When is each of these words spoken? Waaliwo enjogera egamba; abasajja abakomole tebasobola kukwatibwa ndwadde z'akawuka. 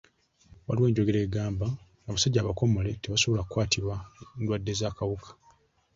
Waaliwo 0.65 0.87
enjogera 0.87 1.19
egamba; 1.27 1.67
abasajja 2.07 2.39
abakomole 2.41 2.91
tebasobola 3.01 3.41
kukwatibwa 3.43 3.95
ndwadde 4.41 4.73
z'akawuka. 4.79 5.29